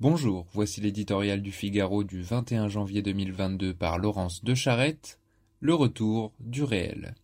[0.00, 5.18] Bonjour, voici l'éditorial du Figaro du 21 janvier 2022 par Laurence de Charette,
[5.58, 7.16] Le retour du réel.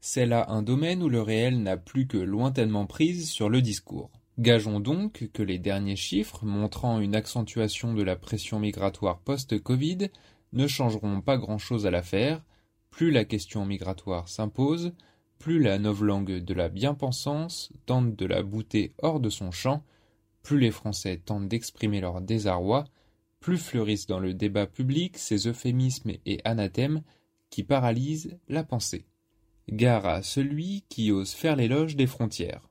[0.00, 4.12] C'est là un domaine où le réel n'a plus que lointainement prise sur le discours.
[4.38, 10.10] Gageons donc que les derniers chiffres montrant une accentuation de la pression migratoire post-Covid
[10.52, 12.44] ne changeront pas grand-chose à l'affaire,
[12.90, 14.92] plus la question migratoire s'impose,
[15.40, 19.82] plus la novlangue de la bien-pensance tente de la bouter hors de son champ,
[20.42, 22.84] plus les Français tentent d'exprimer leur désarroi,
[23.40, 27.02] plus fleurissent dans le débat public ces euphémismes et anathèmes
[27.48, 29.06] qui paralysent la pensée.
[29.70, 32.68] Gare à celui qui ose faire l'éloge des frontières.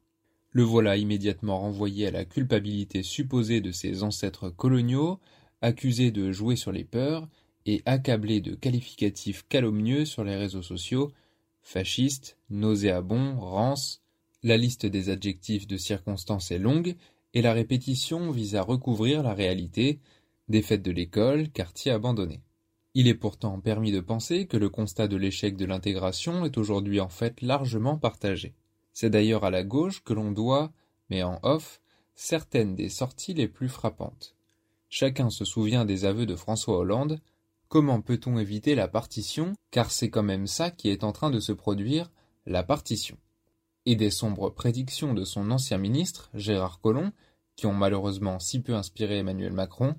[0.52, 5.20] Le voilà immédiatement renvoyé à la culpabilité supposée de ses ancêtres coloniaux,
[5.62, 7.27] accusé de jouer sur les peurs
[7.66, 11.12] et accablé de qualificatifs calomnieux sur les réseaux sociaux,
[11.62, 14.02] fasciste, nauséabond, rance,
[14.44, 16.96] la liste des adjectifs de circonstance est longue,
[17.34, 19.99] et la répétition vise à recouvrir la réalité,
[20.48, 22.41] défaite de l'école, quartier abandonné.
[22.96, 26.99] Il est pourtant permis de penser que le constat de l'échec de l'intégration est aujourd'hui
[26.99, 28.55] en fait largement partagé.
[28.93, 30.71] C'est d'ailleurs à la gauche que l'on doit,
[31.10, 31.82] mais en off,
[32.15, 34.35] certaines des sorties les plus frappantes.
[34.90, 37.21] Chacun se souvient des aveux de François Hollande,
[37.70, 41.39] Comment peut-on éviter la partition, car c'est quand même ça qui est en train de
[41.39, 42.12] se produire,
[42.48, 43.15] la partition.
[43.85, 47.12] Et des sombres prédictions de son ancien ministre, Gérard Collomb,
[47.55, 49.95] qui ont malheureusement si peu inspiré Emmanuel Macron,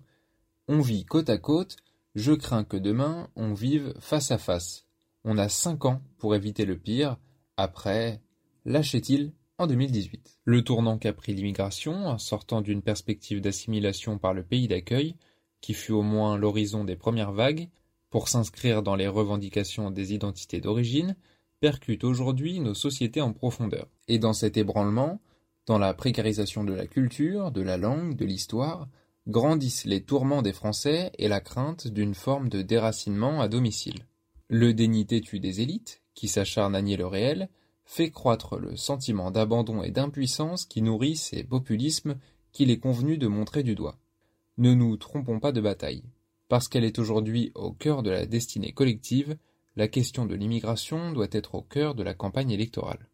[0.66, 1.76] on vit côte à côte,
[2.16, 4.86] je crains que demain on vive face à face.
[5.22, 7.18] On a cinq ans pour éviter le pire,
[7.56, 8.20] après,
[8.64, 10.40] lâchait-il en 2018.
[10.44, 15.14] Le tournant qu'a pris l'immigration, sortant d'une perspective d'assimilation par le pays d'accueil,
[15.60, 17.68] qui fut au moins l'horizon des premières vagues,
[18.10, 21.16] pour s'inscrire dans les revendications des identités d'origine,
[21.60, 23.86] percute aujourd'hui nos sociétés en profondeur.
[24.08, 25.20] Et dans cet ébranlement,
[25.66, 28.88] dans la précarisation de la culture, de la langue, de l'histoire,
[29.28, 34.06] grandissent les tourments des Français et la crainte d'une forme de déracinement à domicile.
[34.48, 37.48] Le déni têtu des élites, qui s'acharnent à nier le réel,
[37.84, 42.16] fait croître le sentiment d'abandon et d'impuissance qui nourrit ces populismes
[42.52, 43.98] qu'il est convenu de montrer du doigt.
[44.60, 46.04] Ne nous trompons pas de bataille.
[46.50, 49.38] Parce qu'elle est aujourd'hui au cœur de la destinée collective,
[49.74, 53.08] la question de l'immigration doit être au cœur de la campagne électorale.